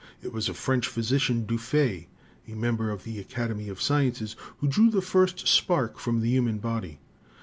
[0.23, 2.07] It was a French physician, Dufay,
[2.47, 6.57] a member of the Academy of Sciences, who drew the first spark from the human
[6.57, 6.97] body.